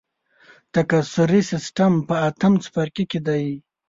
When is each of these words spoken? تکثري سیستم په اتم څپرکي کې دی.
تکثري 0.73 1.41
سیستم 1.51 1.91
په 2.07 2.15
اتم 2.27 2.53
څپرکي 2.63 3.03
کې 3.11 3.19
دی. 3.27 3.45